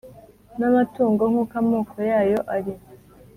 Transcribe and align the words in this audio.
n’amatungo 0.59 1.23
nk’uko 1.31 1.55
amoko 1.61 1.95
yayo 2.09 2.39
ari 2.55 2.73